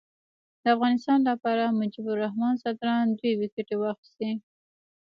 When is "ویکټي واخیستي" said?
3.39-4.31